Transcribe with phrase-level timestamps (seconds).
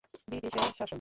[0.27, 0.89] ব্রিটিশের শাসন।